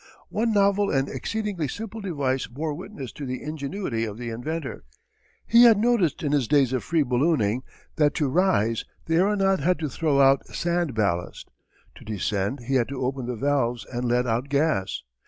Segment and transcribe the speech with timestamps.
[0.29, 4.83] One novel and exceedingly simple device bore witness to the ingenuity of the inventor.
[5.45, 7.61] He had noticed in his days of free ballooning
[7.97, 11.51] that to rise the aeronaut had to throw out sand ballast;
[11.93, 15.03] to descend he had to open the valves and let out gas.